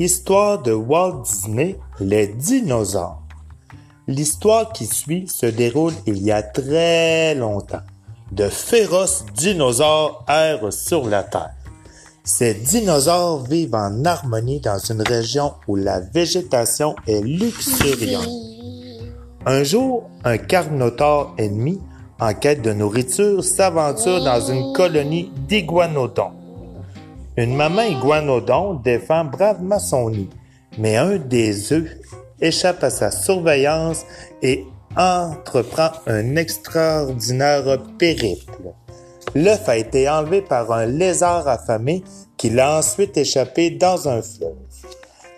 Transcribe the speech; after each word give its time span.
Histoire 0.00 0.60
de 0.60 0.72
Walt 0.72 1.22
Disney, 1.22 1.78
les 2.00 2.26
dinosaures. 2.26 3.22
L'histoire 4.08 4.72
qui 4.72 4.86
suit 4.86 5.28
se 5.28 5.46
déroule 5.46 5.92
il 6.04 6.20
y 6.20 6.32
a 6.32 6.42
très 6.42 7.36
longtemps. 7.36 7.82
De 8.32 8.48
féroces 8.48 9.24
dinosaures 9.36 10.24
errent 10.26 10.72
sur 10.72 11.06
la 11.08 11.22
Terre. 11.22 11.54
Ces 12.24 12.54
dinosaures 12.54 13.44
vivent 13.44 13.76
en 13.76 14.04
harmonie 14.04 14.58
dans 14.58 14.78
une 14.78 15.02
région 15.02 15.52
où 15.68 15.76
la 15.76 16.00
végétation 16.00 16.96
est 17.06 17.20
luxuriante. 17.20 18.28
Un 19.46 19.62
jour, 19.62 20.10
un 20.24 20.38
carnotaure 20.38 21.36
ennemi, 21.38 21.80
en 22.18 22.34
quête 22.34 22.62
de 22.62 22.72
nourriture, 22.72 23.44
s'aventure 23.44 24.24
dans 24.24 24.40
une 24.40 24.72
colonie 24.72 25.30
d'iguanodons. 25.46 26.32
Une 27.36 27.56
maman 27.56 27.82
iguanodon 27.82 28.74
défend 28.74 29.24
bravement 29.24 29.80
son 29.80 30.10
nid, 30.10 30.30
mais 30.78 30.96
un 30.96 31.16
des 31.16 31.72
œufs 31.72 31.90
échappe 32.40 32.84
à 32.84 32.90
sa 32.90 33.10
surveillance 33.10 34.04
et 34.40 34.64
entreprend 34.96 35.90
un 36.06 36.36
extraordinaire 36.36 37.82
périple. 37.98 38.52
L'œuf 39.34 39.68
a 39.68 39.76
été 39.76 40.08
enlevé 40.08 40.42
par 40.42 40.70
un 40.70 40.86
lézard 40.86 41.48
affamé 41.48 42.04
qui 42.36 42.50
l'a 42.50 42.78
ensuite 42.78 43.16
échappé 43.16 43.70
dans 43.70 44.08
un 44.08 44.22
fleuve. 44.22 44.54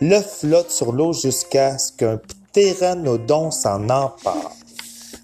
L'œuf 0.02 0.40
flotte 0.40 0.70
sur 0.70 0.92
l'eau 0.92 1.14
jusqu'à 1.14 1.78
ce 1.78 1.92
qu'un 1.92 2.18
ptéranodon 2.18 3.50
s'en 3.50 3.84
empare. 3.84 4.52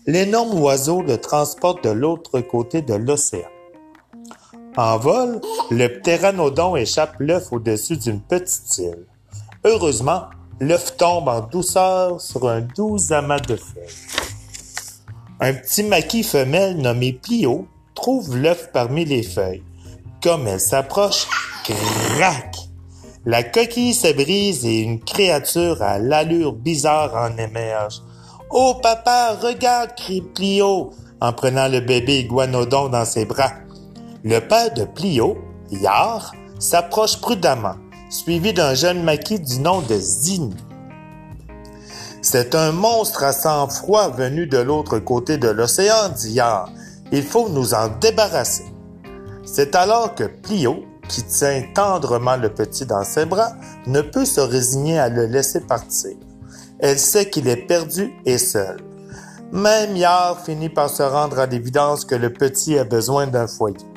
L'énorme 0.06 0.59
oiseau 0.59 1.02
le 1.02 1.18
transporte 1.18 1.84
de 1.84 1.90
l'autre 1.90 2.40
côté 2.40 2.80
de 2.80 2.95
l'océan. 2.95 3.52
En 4.76 4.96
vol, 4.96 5.40
le 5.70 5.88
ptéranodon 5.88 6.76
échappe 6.76 7.16
l'œuf 7.18 7.52
au-dessus 7.52 7.98
d'une 7.98 8.20
petite 8.20 8.79
île. 8.79 9.06
Heureusement, 9.64 10.24
l'œuf 10.60 10.96
tombe 10.96 11.29
en 11.29 11.40
douceur 11.40 12.20
sur 12.20 12.48
un 12.48 12.62
doux 12.62 12.96
amas 13.10 13.40
de 13.40 13.56
feuilles. 13.56 13.84
Un 15.40 15.54
petit 15.54 15.82
maquis 15.82 16.23
femelle 16.23 16.79
nommé 16.79 17.12
Plio 17.12 17.66
trouve 17.95 18.37
l'œuf 18.37 18.70
parmi 18.73 19.04
les 19.04 19.23
feuilles. 19.23 19.62
Comme 20.23 20.46
elle 20.46 20.60
s'approche, 20.60 21.26
crac! 21.64 22.57
La 23.26 23.42
coquille 23.42 23.95
se 23.95 24.12
brise 24.12 24.64
et 24.64 24.80
une 24.80 25.01
créature 25.01 25.82
à 25.82 25.98
l'allure 25.98 26.54
bizarre 26.54 27.14
en 27.14 27.36
émerge. 27.36 28.01
Oh 28.51 28.76
papa, 28.82 29.36
regarde, 29.40 29.95
crie 29.96 30.23
Plio 30.23 30.90
en 31.20 31.32
prenant 31.32 31.68
le 31.68 31.80
bébé 31.80 32.20
iguanodon 32.20 32.88
dans 32.88 33.04
ses 33.04 33.26
bras. 33.26 33.52
Le 34.24 34.38
père 34.38 34.73
de 34.73 34.84
Plio, 34.84 35.37
Yar, 35.73 36.32
s'approche 36.60 37.20
prudemment, 37.20 37.74
suivi 38.09 38.52
d'un 38.52 38.73
jeune 38.73 39.02
maquis 39.02 39.40
du 39.40 39.59
nom 39.59 39.80
de 39.80 39.96
Zini. 39.96 40.54
C'est 42.23 42.54
un 42.54 42.70
monstre 42.70 43.24
à 43.24 43.32
sang-froid 43.32 44.10
venu 44.10 44.46
de 44.46 44.59
l'autre 44.59 45.01
côté 45.01 45.38
de 45.38 45.48
l'océan, 45.48 46.09
dit 46.16 46.34
Yar. 46.34 46.70
Il 47.10 47.24
faut 47.24 47.48
nous 47.48 47.74
en 47.74 47.88
débarrasser. 48.01 48.73
C'est 49.45 49.74
alors 49.74 50.14
que 50.14 50.23
Plio, 50.23 50.84
qui 51.09 51.24
tient 51.24 51.64
tendrement 51.74 52.36
le 52.36 52.54
petit 52.54 52.86
dans 52.86 53.02
ses 53.02 53.26
bras, 53.26 53.54
ne 53.88 54.02
peut 54.02 54.24
se 54.24 54.40
résigner 54.40 55.01
à 55.01 55.09
le 55.09 55.26
laisser 55.26 55.62
partir. 55.62 56.12
Elle 56.79 57.01
sait 57.01 57.29
qu'il 57.29 57.48
est 57.48 57.66
perdu 57.66 58.12
et 58.24 58.38
seul. 58.38 58.76
Même 59.51 59.96
Yar 59.96 60.40
finit 60.45 60.68
par 60.68 60.90
se 60.90 61.02
rendre 61.02 61.40
à 61.40 61.46
l'évidence 61.46 62.04
que 62.04 62.14
le 62.14 62.32
petit 62.32 62.79
a 62.79 62.84
besoin 62.84 63.26
d'un 63.26 63.48
foyer. 63.48 63.91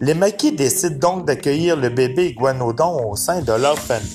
Les 0.00 0.14
maquis 0.14 0.52
décident 0.52 1.16
donc 1.16 1.26
d'accueillir 1.26 1.76
le 1.76 1.88
bébé 1.88 2.28
iguanodon 2.28 3.10
au 3.10 3.16
sein 3.16 3.42
de 3.42 3.52
leur 3.52 3.76
famille. 3.76 4.08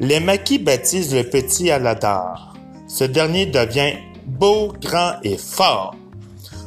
Les 0.00 0.18
maquis 0.18 0.58
baptisent 0.58 1.14
le 1.14 1.22
petit 1.22 1.70
Aladar. 1.70 2.54
Ce 2.88 3.04
dernier 3.04 3.46
devient 3.46 3.92
beau, 4.26 4.72
grand 4.80 5.12
et 5.22 5.36
fort. 5.36 5.94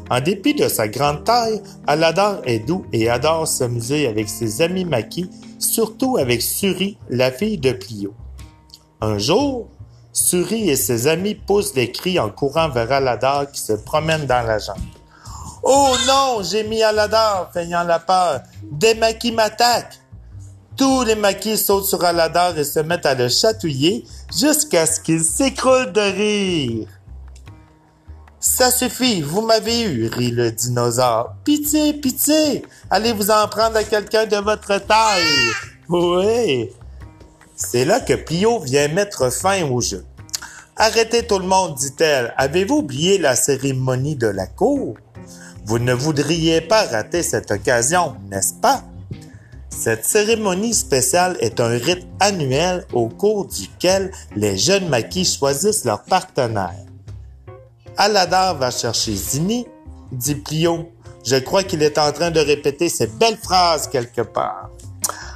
En 0.10 0.22
dépit 0.22 0.54
de 0.54 0.70
sa 0.70 0.88
grande 0.88 1.26
taille, 1.26 1.62
Aladar 1.86 2.40
est 2.46 2.60
doux 2.60 2.86
et 2.94 3.10
adore 3.10 3.48
s'amuser 3.48 4.08
avec 4.08 4.30
ses 4.30 4.62
amis 4.62 4.86
maquis, 4.86 5.30
surtout 5.60 6.18
avec 6.18 6.42
Suri, 6.42 6.98
la 7.10 7.32
fille 7.32 7.58
de 7.58 7.74
Plio. 7.74 8.14
Un 9.02 9.18
jour, 9.18 9.68
Suri 10.14 10.70
et 10.70 10.76
ses 10.78 11.08
amis 11.08 11.36
poussent 11.36 11.74
des 11.74 11.92
cris 11.92 12.20
en 12.20 12.30
courant 12.30 12.70
vers 12.70 12.92
Aladar 12.92 13.52
qui 13.52 13.60
se 13.60 13.74
promène 13.74 14.26
dans 14.26 14.46
la 14.46 14.60
jungle. 14.60 15.01
Oh 15.64 15.94
non, 16.08 16.42
j'ai 16.44 16.64
mis 16.64 16.82
Aladar, 16.82 17.52
feignant 17.54 17.84
la 17.84 18.00
peur. 18.00 18.42
Des 18.64 18.96
maquis 18.96 19.32
m'attaquent. 19.32 20.00
Tous 20.78 21.04
les 21.04 21.16
maquis 21.16 21.58
sautent 21.58 21.86
sur 21.86 22.04
Aladar 22.04 22.58
et 22.58 22.64
se 22.64 22.80
mettent 22.80 23.06
à 23.06 23.14
le 23.14 23.30
chatouiller 23.30 24.06
jusqu'à 24.36 24.86
ce 24.86 25.00
qu'il 25.00 25.24
s'écroule 25.24 25.92
de 25.92 26.02
rire. 26.02 26.88
Ça 28.40 28.72
suffit, 28.72 29.22
vous 29.22 29.42
m'avez 29.42 29.82
eu, 29.84 30.08
rit 30.08 30.32
le 30.32 30.52
dinosaure. 30.52 31.34
Pitié, 31.44 31.94
pitié, 31.94 32.66
allez 32.90 33.14
vous 33.14 33.30
en 33.30 33.48
prendre 33.48 33.78
à 33.78 33.84
quelqu'un 33.84 34.26
de 34.26 34.38
votre 34.38 34.80
taille. 34.80 35.52
Oui. 35.88 36.72
C'est 37.56 37.86
là 37.86 38.00
que 38.00 38.14
Pio 38.14 38.60
vient 38.60 38.88
mettre 38.88 39.32
fin 39.32 39.64
au 39.70 39.80
jeu. 39.80 40.04
Arrêtez 40.76 41.28
tout 41.28 41.38
le 41.38 41.46
monde, 41.46 41.76
dit-elle. 41.76 42.34
Avez-vous 42.38 42.78
oublié 42.78 43.20
la 43.20 43.36
cérémonie 43.36 44.16
de 44.16 44.28
la 44.28 44.48
cour? 44.48 44.96
Vous 45.66 45.80
ne 45.80 45.94
voudriez 45.94 46.62
pas 46.62 46.86
rater 46.88 47.24
cette 47.24 47.52
occasion, 47.52 48.16
n'est-ce 48.30 48.54
pas? 48.56 48.84
Cette 49.70 50.06
cérémonie 50.06 50.74
spéciale 50.74 51.38
est 51.40 51.60
un 51.60 51.70
rite 51.70 52.06
annuel 52.20 52.86
au 52.94 53.08
cours 53.08 53.48
duquel 53.48 54.12
les 54.36 54.58
jeunes 54.58 54.90
maquis 54.90 55.26
choisissent 55.26 55.86
leur 55.86 56.04
partenaire. 56.04 56.76
Aladar 57.98 58.58
va 58.58 58.70
chercher 58.70 59.16
Zini, 59.16 59.66
dit 60.12 60.36
Plio. 60.36 60.92
Je 61.24 61.38
crois 61.38 61.64
qu'il 61.64 61.84
est 61.84 61.98
en 61.98 62.12
train 62.12 62.32
de 62.32 62.40
répéter 62.40 62.90
ces 62.90 63.08
belles 63.08 63.38
phrases 63.38 63.88
quelque 63.88 64.22
part. 64.22 64.70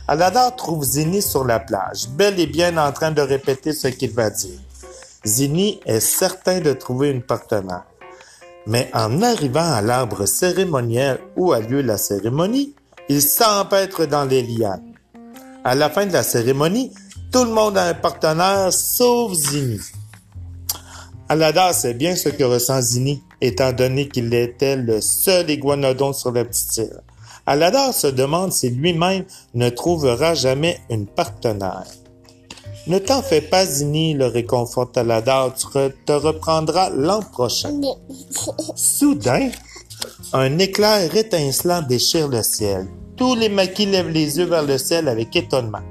Aladar 0.07 0.55
trouve 0.55 0.83
Zini 0.83 1.21
sur 1.21 1.45
la 1.45 1.59
plage, 1.59 2.09
bel 2.09 2.39
et 2.39 2.47
bien 2.47 2.77
en 2.77 2.91
train 2.91 3.11
de 3.11 3.21
répéter 3.21 3.73
ce 3.73 3.87
qu'il 3.87 4.11
va 4.11 4.29
dire. 4.29 4.59
Zini 5.25 5.79
est 5.85 5.99
certain 5.99 6.59
de 6.59 6.73
trouver 6.73 7.09
une 7.09 7.23
partenaire. 7.23 7.85
Mais 8.67 8.89
en 8.93 9.21
arrivant 9.21 9.71
à 9.71 9.81
l'arbre 9.81 10.25
cérémoniel 10.25 11.19
où 11.35 11.53
a 11.53 11.59
lieu 11.59 11.81
la 11.81 11.97
cérémonie, 11.97 12.73
il 13.09 13.21
s'empêtre 13.21 14.05
dans 14.05 14.25
les 14.25 14.41
lianes. 14.41 14.93
À 15.63 15.75
la 15.75 15.89
fin 15.89 16.05
de 16.05 16.13
la 16.13 16.23
cérémonie, 16.23 16.91
tout 17.31 17.43
le 17.43 17.51
monde 17.51 17.77
a 17.77 17.85
un 17.85 17.93
partenaire 17.93 18.73
sauf 18.73 19.33
Zini. 19.33 19.79
Aladar 21.27 21.73
sait 21.73 21.93
bien 21.93 22.15
ce 22.15 22.29
que 22.29 22.43
ressent 22.43 22.81
Zini, 22.81 23.23
étant 23.41 23.73
donné 23.73 24.07
qu'il 24.07 24.33
était 24.33 24.75
le 24.75 25.01
seul 25.01 25.49
iguanodon 25.49 26.13
sur 26.13 26.31
la 26.31 26.45
petite 26.45 26.77
île. 26.77 27.01
Aladar 27.47 27.93
se 27.93 28.07
demande 28.07 28.51
si 28.51 28.69
lui-même 28.69 29.25
ne 29.53 29.69
trouvera 29.69 30.33
jamais 30.33 30.79
une 30.89 31.05
partenaire. 31.05 31.85
Ne 32.87 32.99
t'en 32.99 33.23
fais 33.23 33.41
pas, 33.41 33.65
Zini, 33.65 34.13
le 34.13 34.27
réconforte 34.27 34.95
Aladar, 34.95 35.55
tu 35.55 35.67
te 36.05 36.11
reprendras 36.11 36.91
l'an 36.91 37.19
prochain. 37.19 37.71
Soudain, 38.75 39.49
un 40.33 40.59
éclair 40.59 41.15
étincelant 41.15 41.81
déchire 41.81 42.27
le 42.27 42.43
ciel. 42.43 42.87
Tous 43.17 43.33
les 43.35 43.49
maquis 43.49 43.87
lèvent 43.87 44.09
les 44.09 44.37
yeux 44.37 44.45
vers 44.45 44.63
le 44.63 44.77
ciel 44.77 45.07
avec 45.07 45.35
étonnement. 45.35 45.81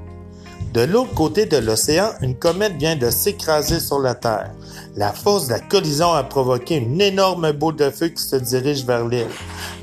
De 0.73 0.81
l'autre 0.81 1.13
côté 1.13 1.45
de 1.45 1.57
l'océan, 1.57 2.11
une 2.21 2.35
comète 2.35 2.77
vient 2.77 2.95
de 2.95 3.09
s'écraser 3.09 3.81
sur 3.81 3.99
la 3.99 4.15
Terre. 4.15 4.53
La 4.95 5.11
force 5.11 5.47
de 5.47 5.53
la 5.53 5.59
collision 5.59 6.13
a 6.13 6.23
provoqué 6.23 6.75
une 6.75 7.01
énorme 7.01 7.51
boule 7.51 7.75
de 7.75 7.89
feu 7.89 8.07
qui 8.07 8.23
se 8.23 8.37
dirige 8.37 8.85
vers 8.85 9.05
l'île. 9.05 9.27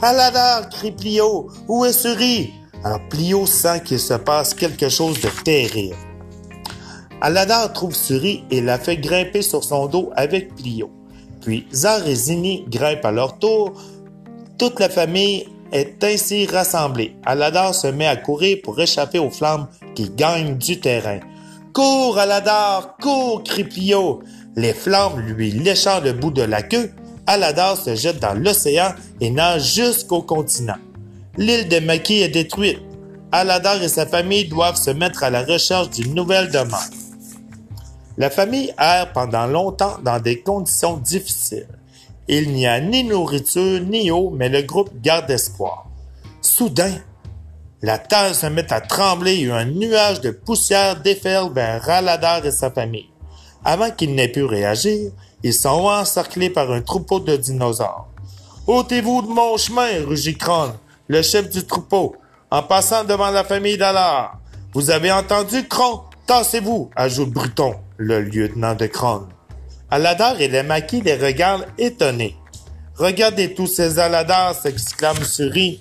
Aladar, 0.01 0.69
crie 0.71 0.93
Plio, 0.93 1.51
où 1.69 1.85
est 1.85 1.93
Suri? 1.93 2.53
Alors 2.85 3.01
Plio 3.11 3.47
sent 3.47 3.83
qu'il 3.85 4.01
se 4.01 4.15
passe 4.15 4.55
quelque 4.55 4.89
chose 4.89 5.21
de 5.21 5.29
terrible. 5.45 5.97
Aladar 7.25 7.73
trouve 7.73 7.95
Suri 7.95 8.43
et 8.51 8.61
la 8.61 8.81
fait 8.81 8.97
grimper 8.97 9.43
sur 9.43 9.63
son 9.63 9.87
dos 9.87 10.11
avec 10.17 10.57
Plio. 10.57 10.91
Puis 11.41 11.69
Zar 11.73 12.05
et 12.09 12.17
Zini 12.17 12.65
grimpent 12.69 13.05
à 13.05 13.13
leur 13.13 13.39
tour. 13.39 13.81
Toute 14.59 14.81
la 14.81 14.89
famille 14.89 15.47
est 15.71 16.03
ainsi 16.03 16.47
rassemblée. 16.47 17.15
Aladar 17.25 17.77
se 17.77 17.87
met 17.87 18.09
à 18.09 18.17
courir 18.17 18.59
pour 18.65 18.81
échapper 18.81 19.21
aux 19.21 19.31
flammes 19.31 19.69
qui 19.95 20.11
gagnent 20.11 20.59
du 20.59 20.81
terrain. 20.81 21.21
Cours, 21.73 22.19
Aladar, 22.19 22.97
cours, 23.01 23.45
crie 23.45 23.65
Plio. 23.65 24.25
Les 24.57 24.75
flammes 24.75 25.21
lui 25.21 25.53
léchant 25.53 26.01
le 26.01 26.15
bout 26.15 26.33
de 26.33 26.43
la 26.43 26.63
queue, 26.63 26.91
Aladar 27.29 27.77
se 27.77 27.95
jette 27.95 28.19
dans 28.19 28.35
l'océan 28.35 28.95
et 29.21 29.31
nage 29.31 29.75
jusqu'au 29.75 30.23
continent. 30.23 30.79
L'île 31.37 31.69
de 31.69 31.79
Maki 31.79 32.15
est 32.15 32.31
détruite. 32.31 32.81
Aladar 33.31 33.81
et 33.81 33.89
sa 33.89 34.07
famille 34.07 34.49
doivent 34.49 34.75
se 34.75 34.91
mettre 34.91 35.23
à 35.23 35.31
la 35.31 35.45
recherche 35.45 35.91
d'une 35.91 36.15
nouvelle 36.15 36.51
demeure. 36.51 36.81
La 38.19 38.31
famille 38.31 38.73
erre 38.79 39.13
pendant 39.13 39.47
longtemps 39.47 39.97
dans 40.03 40.21
des 40.21 40.43
conditions 40.43 40.99
difficiles. 40.99 41.69
Il 42.29 42.53
n'y 42.53 42.67
a 42.67 42.81
ni 42.81 43.05
nourriture 43.05 43.81
ni 43.81 44.11
eau, 44.11 44.31
mais 44.31 44.49
le 44.49 44.63
groupe 44.63 44.91
garde 45.01 45.31
espoir. 45.31 45.87
Soudain, 46.41 46.93
La 47.85 47.99
terre 47.99 48.35
se 48.35 48.47
met 48.47 48.73
à 48.73 48.81
trembler 48.81 49.41
et 49.41 49.51
un 49.51 49.65
nuage 49.65 50.21
de 50.21 50.31
poussière 50.31 51.01
déferle 51.03 51.53
vers 51.53 51.89
Aladar 51.91 52.47
et 52.47 52.53
sa 52.53 52.71
famille. 52.71 53.11
Avant 53.65 53.91
qu'ils 53.91 54.15
n'aient 54.15 54.29
pu 54.29 54.45
réagir, 54.45 55.11
ils 55.43 55.53
sont 55.53 55.69
encerclés 55.69 56.51
par 56.51 56.71
un 56.71 56.81
troupeau 56.81 57.19
de 57.19 57.37
dinosaures. 57.37 58.07
Ôtez-vous 58.69 59.23
de 59.23 59.29
mon 59.29 59.57
chemin, 59.57 60.05
rugit 60.07 60.39
Kron, 60.39 60.75
le 61.09 61.23
chef 61.23 61.51
du 61.51 61.67
troupeau, 61.67 62.15
en 62.53 62.63
passant 62.63 63.03
devant 63.03 63.31
la 63.31 63.43
famille 63.43 63.79
d'Alar. 63.79 64.39
Vous 64.75 64.91
avez 64.91 65.11
entendu, 65.11 65.67
Kron? 65.67 66.03
Tassez-vous, 66.27 66.91
ajoute 66.95 67.31
Bruton, 67.31 67.75
le 68.03 68.21
lieutenant 68.21 68.75
de 68.75 68.87
Kron. 68.87 69.29
Aladar 69.91 70.41
et 70.41 70.49
les 70.49 70.63
maquis 70.63 71.03
les 71.03 71.15
regardent 71.15 71.67
étonnés. 71.79 72.37
Regardez 72.97 73.55
tous 73.55 73.67
ces 73.67 73.99
Aladars, 73.99 74.55
s'exclame 74.55 75.23
Suri. 75.23 75.81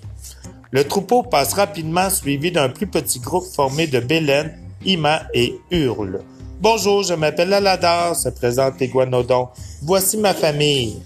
Le 0.71 0.83
troupeau 0.83 1.23
passe 1.23 1.53
rapidement 1.53 2.09
suivi 2.09 2.51
d'un 2.51 2.69
plus 2.69 2.88
petit 2.88 3.19
groupe 3.19 3.45
formé 3.45 3.88
de 3.88 4.00
Bélène, 4.00 4.57
Ima 4.85 5.23
et 5.33 5.59
Hurle. 5.71 6.21
Bonjour, 6.59 7.03
je 7.03 7.13
m'appelle 7.15 7.53
Aladar, 7.53 8.15
se 8.15 8.29
présente 8.29 8.79
Iguanodon. 8.79 9.50
Voici 9.81 10.17
ma 10.17 10.33
famille. 10.33 11.01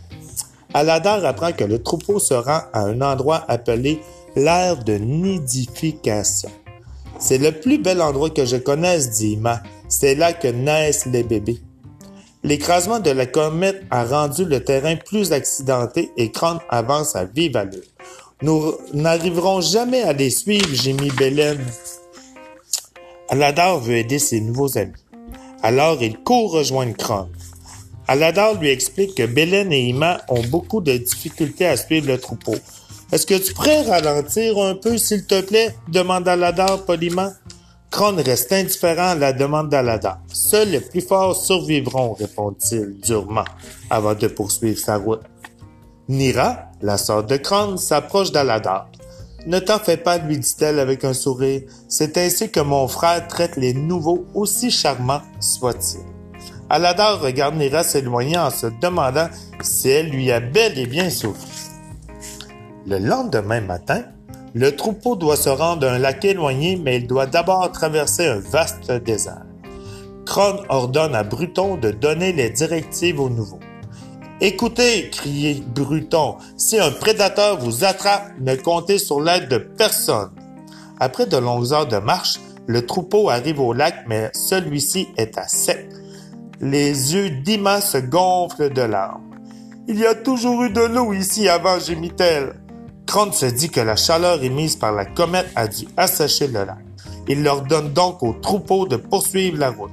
Aladar 0.74 1.24
apprend 1.24 1.54
que 1.54 1.64
le 1.64 1.82
troupeau 1.82 2.20
se 2.20 2.34
rend 2.34 2.62
à 2.74 2.82
un 2.82 3.02
endroit 3.02 3.46
appelé 3.48 4.02
l'aire 4.36 4.84
de 4.84 4.96
nidification. 4.96 6.52
C'est 7.20 7.38
le 7.38 7.54
plus 7.54 7.78
bel 7.78 8.02
endroit 8.02 8.30
que 8.30 8.46
je 8.46 8.58
connaisse, 8.58 9.12
dit 9.12 9.34
Ima. 9.34 9.64
C'est 9.98 10.16
là 10.16 10.34
que 10.34 10.50
naissent 10.50 11.06
les 11.06 11.24
bébés. 11.24 11.62
L'écrasement 12.44 13.00
de 13.00 13.12
la 13.12 13.26
comète 13.26 13.82
a 13.92 14.04
rendu 14.04 14.44
le 14.44 14.62
terrain 14.62 14.98
plus 14.98 15.32
accidenté 15.32 16.12
et 16.18 16.32
Kron 16.32 16.60
avance 16.68 17.16
à 17.16 17.24
vive 17.24 17.56
allure. 17.56 17.80
Nous 18.42 18.74
n'arriverons 18.94 19.62
jamais 19.62 20.02
à 20.02 20.12
les 20.12 20.32
suivre, 20.32 20.68
gémit 20.74 21.12
Bélène. 21.12 21.66
Aladar 23.30 23.80
veut 23.80 23.96
aider 23.96 24.20
ses 24.20 24.42
nouveaux 24.42 24.78
amis. 24.78 24.92
Alors 25.64 26.04
il 26.04 26.18
court 26.18 26.52
rejoindre 26.52 26.98
Kron. 26.98 27.30
Aladar 28.10 28.56
lui 28.60 28.72
explique 28.72 29.16
que 29.16 29.26
Bélène 29.26 29.72
et 29.72 29.80
Ima 29.80 30.20
ont 30.28 30.44
beaucoup 30.44 30.82
de 30.82 30.98
difficultés 30.98 31.68
à 31.68 31.78
suivre 31.78 32.08
le 32.08 32.18
troupeau. 32.18 32.56
Est-ce 33.14 33.26
que 33.26 33.36
tu 33.36 33.54
pourrais 33.54 33.84
ralentir 33.84 34.58
un 34.58 34.76
peu, 34.76 34.98
s'il 34.98 35.26
te 35.26 35.40
plaît? 35.40 35.74
demande 35.88 36.28
Aladar 36.28 36.84
poliment. 36.84 37.32
Kron 37.96 38.18
reste 38.18 38.52
indifférent 38.52 39.12
à 39.12 39.16
la 39.16 39.32
demande 39.32 39.70
d'Aladar. 39.70 40.20
Seuls 40.28 40.68
les 40.68 40.82
plus 40.82 41.00
forts 41.00 41.34
survivront, 41.34 42.12
répond-il 42.12 43.00
durement, 43.00 43.46
avant 43.90 44.14
de 44.14 44.28
poursuivre 44.28 44.78
sa 44.78 44.98
route. 44.98 45.22
Nira, 46.10 46.72
la 46.82 46.98
sœur 46.98 47.24
de 47.24 47.38
Kron, 47.38 47.78
s'approche 47.78 48.34
d'Aladar. 48.34 48.90
Ne 49.48 49.60
t'en 49.60 49.80
fais 49.80 49.96
pas, 49.96 50.18
lui 50.18 50.38
dit-elle 50.38 50.80
avec 50.80 51.06
un 51.06 51.14
sourire. 51.14 51.62
C'est 51.88 52.18
ainsi 52.18 52.52
que 52.52 52.60
mon 52.60 52.90
frère 52.90 53.30
traite 53.30 53.56
les 53.56 53.74
nouveaux, 53.74 54.26
aussi 54.34 54.72
charmants 54.72 55.22
soient-ils. 55.40 56.04
Aladar 56.70 57.22
regarde 57.22 57.56
Nira 57.56 57.86
s'éloigner 57.86 58.38
en 58.38 58.50
se 58.50 58.68
demandant 58.82 59.30
si 59.62 59.88
elle 59.88 60.10
lui 60.10 60.34
a 60.34 60.42
bel 60.42 60.78
et 60.78 60.86
bien 60.86 61.10
souffert. 61.10 61.48
Le 62.88 62.98
lendemain 62.98 63.62
matin, 63.62 64.04
le 64.56 64.74
troupeau 64.74 65.18
doit 65.18 65.36
se 65.36 65.50
rendre 65.50 65.86
à 65.86 65.92
un 65.92 66.00
lac 66.00 66.24
éloigné, 66.24 66.78
mais 66.78 66.98
il 66.98 67.08
doit 67.08 67.26
d'abord 67.26 67.70
traverser 67.74 68.26
un 68.26 68.40
vaste 68.40 68.90
désert. 68.90 69.44
Kron 70.26 70.64
ordonne 70.70 71.14
à 71.14 71.24
Bruton 71.24 71.76
de 71.76 71.92
donner 71.92 72.32
les 72.32 72.50
directives 72.50 73.20
aux 73.20 73.30
nouveaux. 73.30 73.60
Écoutez, 74.40 75.10
criait 75.10 75.62
Bruton, 75.76 76.38
si 76.56 76.80
un 76.80 76.92
prédateur 76.92 77.60
vous 77.60 77.84
attrape, 77.84 78.32
ne 78.40 78.56
comptez 78.56 78.98
sur 78.98 79.20
l'aide 79.20 79.50
de 79.50 79.58
personne. 79.58 80.32
Après 81.02 81.26
de 81.26 81.38
longues 81.38 81.74
heures 81.74 81.88
de 81.88 81.98
marche, 81.98 82.40
le 82.66 82.86
troupeau 82.86 83.30
arrive 83.30 83.60
au 83.60 83.74
lac, 83.74 84.06
mais 84.08 84.32
celui-ci 84.34 85.10
est 85.18 85.38
à 85.38 85.50
sec. 85.50 85.90
Les 86.62 87.14
yeux 87.14 87.30
d'Ima 87.30 87.82
se 87.82 87.98
gonflent 87.98 88.72
de 88.72 88.82
larmes. 88.82 89.22
Il 89.90 90.00
y 90.00 90.06
a 90.06 90.16
toujours 90.16 90.64
eu 90.64 90.70
de 90.70 90.82
l'eau 90.82 91.12
ici 91.12 91.50
avant, 91.50 91.78
gémit-elle. 91.78 92.54
Kron 93.06 93.32
se 93.32 93.46
dit 93.46 93.70
que 93.70 93.80
la 93.82 93.96
chaleur 93.96 94.44
émise 94.44 94.76
par 94.76 94.92
la 94.92 95.06
comète 95.06 95.48
a 95.56 95.68
dû 95.68 95.88
assécher 95.98 96.48
le 96.48 96.66
lac. 96.66 96.78
Il 97.28 97.44
leur 97.44 97.62
donne 97.62 97.94
donc 97.94 98.22
au 98.24 98.34
troupeau 98.34 98.88
de 98.88 98.98
poursuivre 98.98 99.58
la 99.58 99.72
route. 99.72 99.92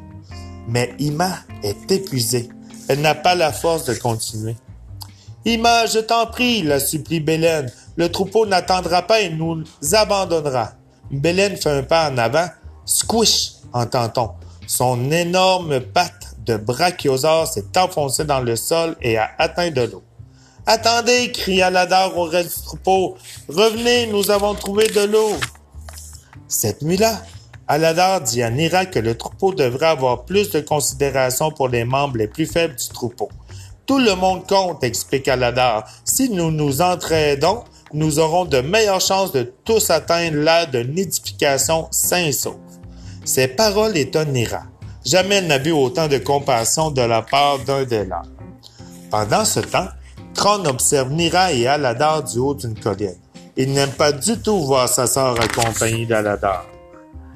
Mais 0.69 0.95
Ima 0.99 1.39
est 1.63 1.91
épuisée. 1.91 2.49
Elle 2.89 3.01
n'a 3.01 3.15
pas 3.15 3.35
la 3.35 3.53
force 3.53 3.85
de 3.85 3.95
continuer. 3.95 4.57
Ima, 5.45 5.87
je 5.87 5.99
t'en 5.99 6.27
prie, 6.27 6.63
la 6.63 6.79
supplie 6.79 7.21
Bélène. 7.21 7.71
Le 7.97 8.11
troupeau 8.11 8.47
n'attendra 8.47 9.03
pas 9.03 9.21
et 9.21 9.31
nous 9.31 9.65
abandonnera. 9.93 10.73
Bélène 11.11 11.57
fait 11.57 11.71
un 11.71 11.83
pas 11.83 12.11
en 12.11 12.19
avant. 12.19 12.47
Squish, 12.85 13.55
entend-on. 13.73 14.31
Son 14.67 15.11
énorme 15.11 15.81
patte 15.81 16.37
de 16.47 16.57
brachiosaure 16.57 17.47
s'est 17.47 17.77
enfoncée 17.77 18.25
dans 18.25 18.41
le 18.41 18.57
sol 18.57 18.97
et 19.01 19.19
a 19.19 19.31
atteint 19.39 19.71
de 19.71 19.83
l'eau. 19.83 20.03
Attendez, 20.67 21.33
cria 21.33 21.67
Aladar 21.67 22.17
au 22.17 22.25
reste 22.25 22.59
du 22.59 22.65
troupeau. 22.65 23.17
Revenez, 23.49 24.07
nous 24.07 24.31
avons 24.31 24.55
trouvé 24.55 24.87
de 24.87 25.01
l'eau. 25.01 25.33
Cette 26.47 26.83
nuit-là, 26.83 27.21
Aladar 27.67 28.21
dit 28.21 28.43
à 28.43 28.51
Nira 28.51 28.87
que 28.87 29.01
le 29.01 29.17
troupeau 29.17 29.53
devrait 29.53 29.87
avoir 29.87 30.25
plus 30.25 30.51
de 30.51 30.61
considération 30.61 31.51
pour 31.51 31.69
les 31.69 31.85
membres 31.85 32.17
les 32.17 32.29
plus 32.29 32.47
faibles 32.47 32.77
du 32.77 32.89
troupeau. 32.89 33.29
Tout 33.87 33.99
le 33.99 34.15
monde 34.15 34.47
compte, 34.47 34.85
explique 34.85 35.27
Aladar. 35.27 35.85
Si 36.05 36.31
nous 36.31 36.53
nous 36.53 36.81
entraidons, 36.81 37.65
nous 37.93 38.21
aurons 38.21 38.45
de 38.45 38.61
meilleures 38.61 39.01
chances 39.01 39.33
de 39.33 39.53
tous 39.65 39.91
atteindre 39.91 40.37
l'ère 40.37 40.71
de 40.71 40.81
nidification 40.81 41.89
sain 41.91 42.27
et 42.27 42.33
sauf. 42.33 42.55
Ces 43.25 43.49
paroles 43.49 43.97
étonnent 43.97 44.33
Nira. 44.33 44.63
Jamais 45.05 45.37
elle 45.37 45.49
n'a 45.49 45.59
vu 45.59 45.73
autant 45.73 46.07
de 46.07 46.19
compassion 46.19 46.93
de 46.93 47.03
la 47.03 47.23
part 47.23 47.59
d'un 47.61 47.85
des 47.85 48.05
leurs. 48.05 48.23
Pendant 49.11 49.45
ce 49.45 49.61
temps, 49.61 49.89
Kron 50.35 50.65
observe 50.67 51.13
Nira 51.13 51.53
et 51.53 51.67
Aladar 51.67 52.23
du 52.25 52.39
haut 52.39 52.55
d'une 52.55 52.79
colline. 52.79 53.17
Il 53.57 53.73
n'aime 53.73 53.91
pas 53.91 54.13
du 54.13 54.39
tout 54.39 54.61
voir 54.65 54.89
sa 54.89 55.07
sœur 55.07 55.39
accompagnée 55.41 56.07
d'Aladar. 56.07 56.67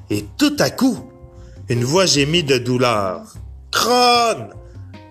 Et 0.08 0.24
tout 0.38 0.56
à 0.58 0.70
coup, 0.70 0.98
une 1.68 1.84
voix 1.84 2.06
gémit 2.06 2.42
de 2.42 2.58
douleur. 2.58 3.22
Kron! 3.70 4.48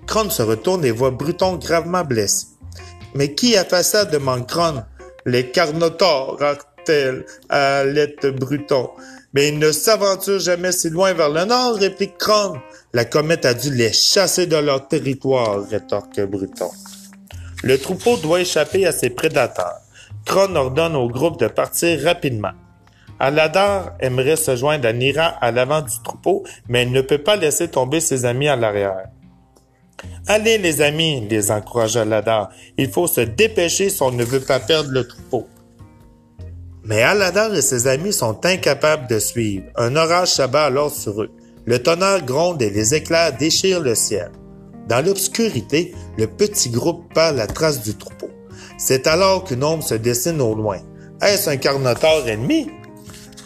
Kron 0.07 0.29
se 0.29 0.41
retourne 0.41 0.83
et 0.85 0.91
voit 0.91 1.11
Bruton 1.11 1.55
gravement 1.57 2.03
blessé. 2.03 2.47
Mais 3.13 3.33
qui 3.33 3.55
a 3.55 3.65
fait 3.65 3.83
ça? 3.83 4.05
demande 4.05 4.47
Kron. 4.47 4.83
Les 5.25 5.51
Carnotaures, 5.51 6.37
t 6.85 7.11
à 7.49 7.83
l'aide 7.83 8.35
Bruton. 8.39 8.89
Mais 9.33 9.49
ils 9.49 9.59
ne 9.59 9.71
s'aventurent 9.71 10.39
jamais 10.39 10.71
si 10.71 10.89
loin 10.89 11.13
vers 11.13 11.29
le 11.29 11.45
nord, 11.45 11.75
réplique 11.75 12.17
Kron. 12.17 12.57
La 12.93 13.05
comète 13.05 13.45
a 13.45 13.53
dû 13.53 13.73
les 13.73 13.91
chasser 13.91 14.47
de 14.47 14.55
leur 14.55 14.87
territoire, 14.87 15.67
rétorque 15.67 16.21
Bruton. 16.21 16.69
Le 17.65 17.79
troupeau 17.79 18.15
doit 18.17 18.41
échapper 18.41 18.85
à 18.85 18.91
ses 18.91 19.09
prédateurs. 19.09 19.79
Kron 20.23 20.55
ordonne 20.55 20.95
au 20.95 21.09
groupe 21.09 21.39
de 21.39 21.47
partir 21.47 21.99
rapidement. 22.03 22.51
Aladar 23.19 23.93
aimerait 23.99 24.35
se 24.35 24.55
joindre 24.55 24.87
à 24.87 24.93
Nira 24.93 25.25
à 25.25 25.51
l'avant 25.51 25.81
du 25.81 25.99
troupeau, 26.03 26.43
mais 26.69 26.83
il 26.83 26.91
ne 26.91 27.01
peut 27.01 27.23
pas 27.23 27.37
laisser 27.37 27.67
tomber 27.67 28.01
ses 28.01 28.25
amis 28.25 28.47
à 28.47 28.55
l'arrière. 28.55 29.07
Allez 30.27 30.59
les 30.59 30.83
amis, 30.83 31.27
les 31.27 31.49
encouragea 31.49 32.01
Aladar, 32.01 32.49
il 32.77 32.91
faut 32.91 33.07
se 33.07 33.21
dépêcher 33.21 33.89
si 33.89 34.03
on 34.03 34.11
ne 34.11 34.23
veut 34.23 34.41
pas 34.41 34.59
perdre 34.59 34.91
le 34.91 35.07
troupeau. 35.07 35.47
Mais 36.83 37.01
Aladar 37.01 37.51
et 37.55 37.63
ses 37.63 37.87
amis 37.87 38.13
sont 38.13 38.45
incapables 38.45 39.07
de 39.07 39.17
suivre. 39.17 39.65
Un 39.75 39.95
orage 39.95 40.27
s'abat 40.27 40.65
alors 40.65 40.91
sur 40.91 41.19
eux. 41.23 41.31
Le 41.65 41.81
tonnerre 41.81 42.23
gronde 42.23 42.61
et 42.61 42.69
les 42.69 42.93
éclairs 42.93 43.35
déchirent 43.35 43.79
le 43.79 43.95
ciel. 43.95 44.29
Dans 44.87 45.03
l'obscurité, 45.03 45.93
le 46.17 46.27
petit 46.27 46.69
groupe 46.69 47.11
perd 47.13 47.37
la 47.37 47.47
trace 47.47 47.81
du 47.81 47.95
troupeau. 47.95 48.29
C'est 48.77 49.07
alors 49.07 49.43
qu'une 49.43 49.63
ombre 49.63 49.83
se 49.83 49.95
dessine 49.95 50.41
au 50.41 50.53
loin. 50.53 50.77
Est-ce 51.21 51.49
un 51.49 51.57
carnotaure 51.57 52.27
ennemi? 52.27 52.69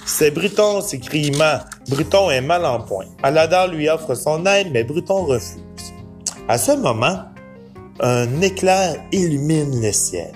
C'est 0.06 0.32
Bruton, 0.32 0.82
s'écrie 0.82 1.28
Ima. 1.28 1.66
Bruton 1.88 2.32
est 2.32 2.42
mal 2.42 2.66
en 2.66 2.82
point. 2.82 3.06
Aladar 3.24 3.68
lui 3.68 3.88
offre 3.90 4.16
son 4.16 4.46
aide, 4.46 4.70
mais 4.72 4.84
Bruton 4.84 5.26
refuse. 5.26 5.62
À 6.48 6.58
ce 6.58 6.72
moment, 6.72 7.20
un 8.00 8.42
éclair 8.42 8.96
illumine 9.12 9.82
le 9.82 9.92
ciel. 9.92 10.32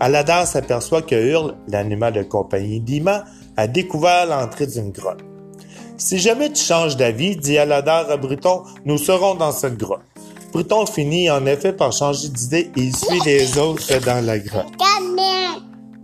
Aladar 0.00 0.46
s'aperçoit 0.46 1.02
que 1.02 1.16
Hurle, 1.16 1.56
l'animal 1.66 2.12
de 2.12 2.22
compagnie 2.22 2.80
d'Ima, 2.80 3.24
a 3.56 3.66
découvert 3.66 4.26
l'entrée 4.26 4.68
d'une 4.68 4.92
grotte. 4.92 5.18
Si 5.96 6.18
jamais 6.18 6.52
tu 6.52 6.62
changes 6.62 6.96
d'avis, 6.96 7.36
dit 7.36 7.58
Aladar 7.58 8.08
à 8.08 8.16
Bruton, 8.16 8.62
nous 8.84 8.98
serons 8.98 9.34
dans 9.34 9.50
cette 9.50 9.76
grotte. 9.76 10.00
Bruton 10.52 10.86
finit 10.86 11.30
en 11.30 11.44
effet 11.46 11.72
par 11.72 11.92
changer 11.92 12.28
d'idée 12.28 12.70
et 12.76 12.90
suit 12.90 13.20
les 13.24 13.58
autres 13.58 13.98
dans 14.04 14.24
la 14.24 14.38
grotte? 14.38 14.72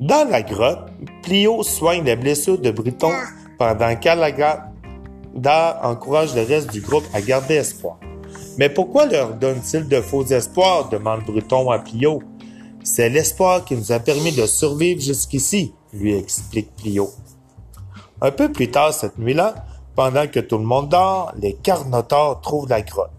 Dans 0.00 0.28
la 0.28 0.42
grotte, 0.42 0.90
Plio 1.22 1.62
soigne 1.62 2.04
les 2.04 2.16
blessures 2.16 2.58
de 2.58 2.70
Bruton 2.70 3.10
pendant 3.58 3.96
qu'Aladar 3.96 4.68
encourage 5.82 6.34
le 6.34 6.42
reste 6.42 6.70
du 6.70 6.80
groupe 6.82 7.04
à 7.14 7.22
garder 7.22 7.54
espoir. 7.54 7.98
Mais 8.58 8.68
pourquoi 8.68 9.06
leur 9.06 9.34
donne-t-il 9.34 9.88
de 9.88 10.00
faux 10.00 10.24
espoirs? 10.26 10.88
demande 10.90 11.22
Bruton 11.24 11.70
à 11.70 11.78
Plio. 11.78 12.22
C'est 12.82 13.08
l'espoir 13.08 13.64
qui 13.64 13.74
nous 13.76 13.92
a 13.92 13.98
permis 13.98 14.32
de 14.32 14.44
survivre 14.44 15.00
jusqu'ici, 15.00 15.72
lui 15.92 16.14
explique 16.14 16.76
Plio. 16.76 17.08
Un 18.20 18.30
peu 18.30 18.52
plus 18.52 18.70
tard 18.70 18.92
cette 18.92 19.18
nuit-là, 19.18 19.54
pendant 19.96 20.26
que 20.26 20.40
tout 20.40 20.58
le 20.58 20.64
monde 20.64 20.90
dort, 20.90 21.32
les 21.40 21.54
carnotaures 21.54 22.40
trouvent 22.42 22.68
la 22.68 22.82
grotte. 22.82 23.10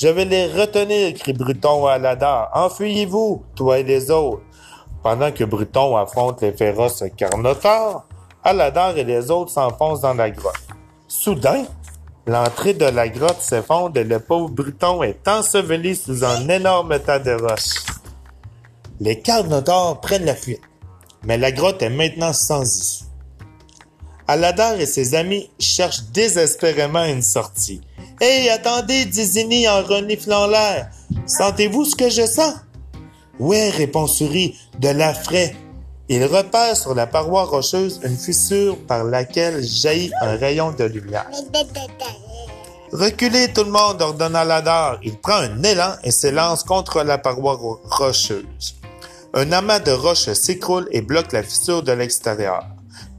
Je 0.00 0.06
vais 0.06 0.26
les 0.26 0.46
retenir, 0.46 1.12
crie 1.14 1.32
Bruton 1.32 1.86
à 1.86 1.94
Aladar. 1.94 2.50
Enfuyez-vous, 2.54 3.42
toi 3.56 3.80
et 3.80 3.82
les 3.82 4.12
autres. 4.12 4.42
Pendant 5.02 5.32
que 5.32 5.42
Bruton 5.42 5.96
affronte 5.96 6.40
les 6.40 6.52
féroces 6.52 7.02
carnotaures, 7.16 8.04
Aladar 8.44 8.96
et 8.96 9.02
les 9.02 9.32
autres 9.32 9.50
s'enfoncent 9.50 10.02
dans 10.02 10.14
la 10.14 10.30
grotte. 10.30 10.54
Soudain, 11.08 11.64
l'entrée 12.28 12.74
de 12.74 12.84
la 12.84 13.08
grotte 13.08 13.40
s'effondre 13.40 13.98
et 13.98 14.04
le 14.04 14.20
pauvre 14.20 14.50
Bruton 14.50 15.02
est 15.02 15.26
enseveli 15.26 15.96
sous 15.96 16.24
un 16.24 16.48
énorme 16.48 17.00
tas 17.00 17.18
de 17.18 17.32
roches. 17.32 17.84
Les 19.00 19.20
carnotaures 19.20 20.00
prennent 20.00 20.26
la 20.26 20.36
fuite, 20.36 20.62
mais 21.24 21.38
la 21.38 21.50
grotte 21.50 21.82
est 21.82 21.90
maintenant 21.90 22.32
sans 22.32 22.62
issue. 22.62 23.04
Aladar 24.28 24.74
et 24.74 24.86
ses 24.86 25.16
amis 25.16 25.50
cherchent 25.58 26.04
désespérément 26.12 27.04
une 27.04 27.22
sortie. 27.22 27.80
Hé, 28.20 28.50
attendez, 28.50 29.04
dit 29.04 29.24
Zini 29.24 29.68
en 29.68 29.82
reniflant 29.82 30.48
l'air. 30.48 30.90
Sentez-vous 31.26 31.84
ce 31.84 31.94
que 31.94 32.10
je 32.10 32.26
sens? 32.26 32.54
Ouais, 33.38 33.70
répond 33.70 34.08
Souris, 34.08 34.56
de 34.80 34.88
frais. 35.22 35.54
Il 36.08 36.24
repère 36.24 36.76
sur 36.76 36.94
la 36.94 37.06
paroi 37.06 37.44
rocheuse 37.44 38.00
une 38.02 38.16
fissure 38.16 38.76
par 38.86 39.04
laquelle 39.04 39.62
jaillit 39.62 40.10
un 40.20 40.36
rayon 40.36 40.72
de 40.72 40.84
lumière. 40.84 41.26
Reculez 42.92 43.52
tout 43.52 43.64
le 43.64 43.70
monde, 43.70 44.00
ordonna 44.00 44.40
Aladar. 44.40 44.98
Il 45.04 45.18
prend 45.18 45.34
un 45.34 45.62
élan 45.62 45.92
et 46.02 46.10
s'élance 46.10 46.64
contre 46.64 47.02
la 47.02 47.18
paroi 47.18 47.60
rocheuse. 47.84 48.74
Un 49.34 49.52
amas 49.52 49.78
de 49.78 49.92
roches 49.92 50.32
s'écroule 50.32 50.88
et 50.90 51.02
bloque 51.02 51.32
la 51.32 51.42
fissure 51.42 51.82
de 51.82 51.92
l'extérieur. 51.92 52.64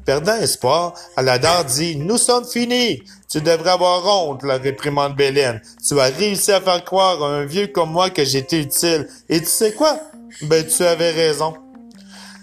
Perdant 0.10 0.38
espoir, 0.38 0.96
Aladar 1.16 1.66
dit 1.66 1.96
Nous 1.96 2.18
sommes 2.18 2.44
finis. 2.44 3.04
Tu 3.30 3.42
devrais 3.42 3.70
avoir 3.70 4.04
honte, 4.08 4.42
la 4.42 4.58
réprimande 4.58 5.16
Bélène. 5.16 5.62
Tu 5.88 6.00
as 6.00 6.06
réussi 6.06 6.52
à 6.52 6.60
faire 6.60 6.84
croire 6.84 7.22
à 7.22 7.28
un 7.28 7.46
vieux 7.46 7.68
comme 7.68 7.92
moi 7.92 8.10
que 8.10 8.26
j'étais 8.26 8.60
utile. 8.60 9.08
Et 9.30 9.40
tu 9.40 9.46
sais 9.46 9.74
quoi? 9.74 10.00
Ben, 10.42 10.66
tu 10.66 10.84
avais 10.84 11.12
raison. 11.12 11.54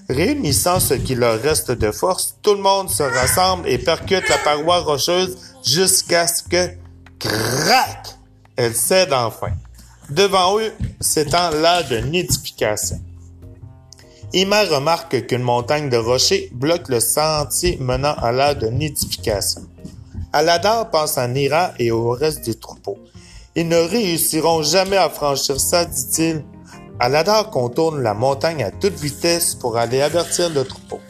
Réunissant 0.08 0.78
ce 0.78 0.94
qui 0.94 1.16
leur 1.16 1.42
reste 1.42 1.72
de 1.72 1.90
force, 1.90 2.36
tout 2.40 2.54
le 2.54 2.60
monde 2.60 2.88
se 2.88 3.02
rassemble 3.02 3.68
et 3.68 3.78
percute 3.78 4.28
la 4.28 4.38
paroi 4.38 4.78
rocheuse 4.78 5.36
jusqu'à 5.64 6.28
ce 6.28 6.44
que, 6.44 6.68
crac, 7.18 8.14
elle 8.54 8.76
cède 8.76 9.12
enfin. 9.12 9.50
Devant 10.08 10.60
eux 10.60 10.70
s'étend 11.00 11.50
là 11.50 11.82
de 11.82 11.96
nidification. 11.96 13.00
Ima 14.36 14.64
remarque 14.64 15.28
qu'une 15.28 15.40
montagne 15.40 15.88
de 15.88 15.96
rochers 15.96 16.50
bloque 16.52 16.90
le 16.90 17.00
sentier 17.00 17.78
menant 17.80 18.12
à 18.12 18.32
l'ère 18.32 18.54
de 18.54 18.66
nidification. 18.66 19.62
Aladar 20.30 20.90
pense 20.90 21.16
à 21.16 21.26
Nira 21.26 21.72
et 21.78 21.90
au 21.90 22.10
reste 22.10 22.44
du 22.44 22.54
troupeau. 22.54 22.98
Ils 23.54 23.66
ne 23.66 23.78
réussiront 23.78 24.62
jamais 24.62 24.98
à 24.98 25.08
franchir 25.08 25.58
ça, 25.58 25.86
dit-il. 25.86 26.44
Aladar 27.00 27.48
contourne 27.48 28.02
la 28.02 28.12
montagne 28.12 28.62
à 28.62 28.70
toute 28.70 29.00
vitesse 29.00 29.54
pour 29.54 29.78
aller 29.78 30.02
avertir 30.02 30.50
le 30.50 30.64
troupeau. 30.64 31.00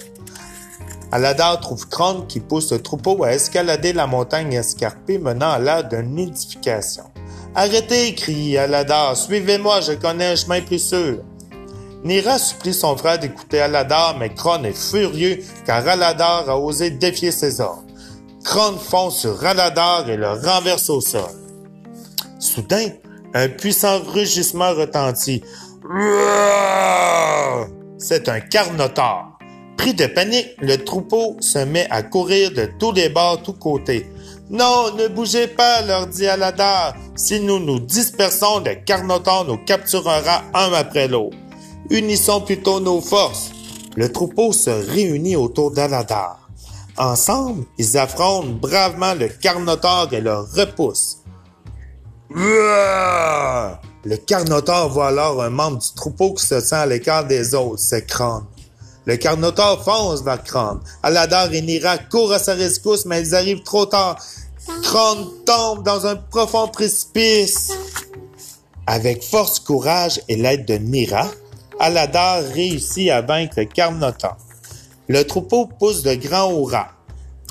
Aladar 1.10 1.58
trouve 1.58 1.88
Kron 1.88 2.26
qui 2.28 2.38
pousse 2.38 2.70
le 2.70 2.80
troupeau 2.80 3.24
à 3.24 3.32
escalader 3.32 3.92
la 3.92 4.06
montagne 4.06 4.52
escarpée 4.52 5.18
menant 5.18 5.50
à 5.50 5.58
l'ère 5.58 5.88
de 5.88 5.96
nidification. 5.96 7.10
Arrêtez, 7.56 8.14
crie 8.14 8.56
Aladar, 8.56 9.16
suivez-moi, 9.16 9.80
je 9.80 9.94
connais 9.94 10.26
un 10.26 10.36
chemin 10.36 10.60
plus 10.60 10.78
sûr. 10.78 11.24
Nira 12.06 12.38
supplie 12.38 12.72
son 12.72 12.96
frère 12.96 13.18
d'écouter 13.18 13.60
Aladar, 13.60 14.16
mais 14.16 14.32
Kron 14.32 14.62
est 14.62 14.78
furieux 14.78 15.40
car 15.66 15.88
Aladar 15.88 16.48
a 16.48 16.56
osé 16.56 16.90
défier 16.90 17.32
ses 17.32 17.60
ordres. 17.60 17.82
Kron 18.44 18.78
fonce 18.78 19.18
sur 19.18 19.44
Aladar 19.44 20.08
et 20.08 20.16
le 20.16 20.30
renverse 20.30 20.88
au 20.88 21.00
sol. 21.00 21.28
Soudain, 22.38 22.90
un 23.34 23.48
puissant 23.48 23.98
rugissement 23.98 24.70
retentit. 24.70 25.42
C'est 27.98 28.28
un 28.28 28.38
carnotaure. 28.38 29.36
Pris 29.76 29.94
de 29.94 30.06
panique, 30.06 30.54
le 30.60 30.76
troupeau 30.76 31.36
se 31.40 31.58
met 31.58 31.88
à 31.90 32.04
courir 32.04 32.52
de 32.52 32.70
tous 32.78 32.92
les 32.92 33.08
bords, 33.08 33.42
tous 33.42 33.54
côtés. 33.54 34.08
Non, 34.48 34.94
ne 34.96 35.08
bougez 35.08 35.48
pas, 35.48 35.82
leur 35.82 36.06
dit 36.06 36.28
Aladar. 36.28 36.94
Si 37.16 37.40
nous 37.40 37.58
nous 37.58 37.80
dispersons, 37.80 38.62
le 38.64 38.76
carnotaure 38.76 39.44
nous 39.44 39.58
capturera 39.64 40.44
un 40.54 40.72
après 40.72 41.08
l'autre. 41.08 41.36
Unissons 41.90 42.40
plutôt 42.40 42.80
nos 42.80 43.00
forces. 43.00 43.50
Le 43.96 44.10
troupeau 44.10 44.52
se 44.52 44.70
réunit 44.70 45.36
autour 45.36 45.70
d'Aladar. 45.70 46.48
Ensemble, 46.98 47.64
ils 47.78 47.96
affrontent 47.96 48.48
bravement 48.48 49.14
le 49.14 49.28
Carnotaure 49.28 50.08
et 50.12 50.20
le 50.20 50.36
repoussent. 50.38 51.18
Le 52.30 54.16
Carnotaure 54.16 54.88
voit 54.88 55.08
alors 55.08 55.42
un 55.42 55.50
membre 55.50 55.78
du 55.78 55.92
troupeau 55.94 56.34
qui 56.34 56.44
se 56.44 56.60
sent 56.60 56.74
à 56.74 56.86
l'écart 56.86 57.24
des 57.24 57.54
autres, 57.54 57.78
c'est 57.78 58.06
Kron. 58.06 58.42
Le 59.04 59.16
Carnotaure 59.16 59.84
fonce 59.84 60.22
vers 60.22 60.42
Kron. 60.42 60.80
Aladar 61.02 61.52
et 61.52 61.62
Nira 61.62 61.98
courent 61.98 62.32
à 62.32 62.38
sa 62.38 62.54
rescousse, 62.54 63.06
mais 63.06 63.20
ils 63.20 63.34
arrivent 63.34 63.62
trop 63.62 63.86
tard. 63.86 64.18
Kron 64.82 65.28
tombe 65.44 65.84
dans 65.84 66.06
un 66.06 66.16
profond 66.16 66.66
précipice. 66.66 67.70
Avec 68.86 69.22
force, 69.22 69.60
courage 69.60 70.20
et 70.28 70.36
l'aide 70.36 70.66
de 70.66 70.74
Nira, 70.74 71.28
Aladar 71.78 72.42
réussit 72.42 73.10
à 73.10 73.20
vaincre 73.20 73.54
le 73.58 73.64
Carnotaure. 73.66 74.36
Le 75.08 75.22
troupeau 75.24 75.66
pousse 75.66 76.02
de 76.02 76.14
grands 76.14 76.50
hurrahs. 76.50 76.92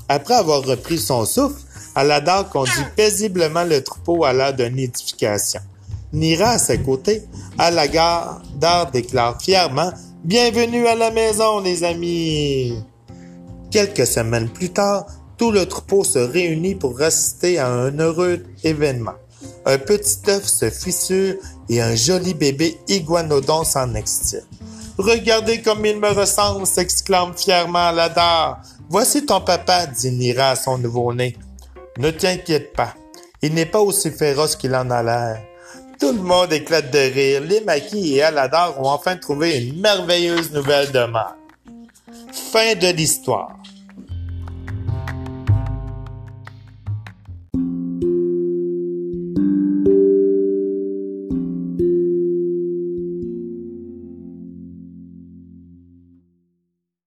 Après 0.10 0.34
avoir 0.34 0.64
repris 0.64 0.98
son 0.98 1.26
souffle, 1.26 1.62
Aladar 1.96 2.50
conduit 2.50 2.84
paisiblement 2.96 3.64
le 3.64 3.84
troupeau 3.84 4.26
à 4.26 4.34
l'heure 4.34 4.54
de 4.54 4.66
nidification. 4.66 5.62
Nira 6.12 6.52
à 6.52 6.58
ses 6.58 6.80
côtés, 6.80 7.24
Aladar 7.58 8.42
déclare 8.92 9.42
fièrement 9.42 9.92
Bienvenue 10.24 10.88
à 10.88 10.96
la 10.96 11.12
maison, 11.12 11.60
les 11.60 11.84
amis! 11.84 12.84
Quelques 13.70 14.08
semaines 14.08 14.50
plus 14.50 14.72
tard, 14.72 15.06
tout 15.38 15.52
le 15.52 15.66
troupeau 15.66 16.04
se 16.04 16.18
réunit 16.18 16.76
pour 16.76 17.00
assister 17.02 17.60
à 17.60 17.68
un 17.68 18.00
heureux 18.00 18.44
événement. 18.64 19.14
Un 19.66 19.78
petit 19.78 20.18
œuf 20.28 20.46
se 20.46 20.70
fissure 20.70 21.36
et 21.70 21.82
un 21.82 21.96
joli 21.96 22.34
bébé 22.34 22.78
iguanodon 22.88 23.64
s'en 23.64 23.94
extire. 23.96 24.44
Regardez 24.98 25.62
comme 25.62 25.86
il 25.86 26.00
me 26.00 26.10
ressemble, 26.10 26.66
s'exclame 26.66 27.34
fièrement 27.36 27.88
Aladar. 27.88 28.62
Voici 28.90 29.26
ton 29.26 29.42
papa, 29.42 29.88
dit 29.88 30.12
Nira 30.12 30.52
à 30.52 30.56
son 30.56 30.78
nouveau-né. 30.78 31.36
Ne 31.98 32.12
t'inquiète 32.12 32.74
pas, 32.74 32.94
il 33.42 33.54
n'est 33.54 33.66
pas 33.66 33.82
aussi 33.82 34.12
féroce 34.12 34.56
qu'il 34.56 34.76
en 34.76 34.90
a 34.90 35.04
l'air. 35.04 35.42
Tout 36.00 36.12
le 36.12 36.22
monde 36.22 36.52
éclate 36.52 36.92
de 36.92 37.00
rire. 37.00 37.42
Les 37.42 37.62
maquis 37.62 38.16
et 38.16 38.24
Aladar 38.24 38.80
ont 38.82 38.90
enfin 38.90 39.16
trouvé 39.16 39.58
une 39.58 39.80
merveilleuse 39.80 40.52
nouvelle 40.52 40.92
de. 40.92 41.06
Fin 42.52 42.76
de 42.76 42.88
l'histoire. 42.88 43.58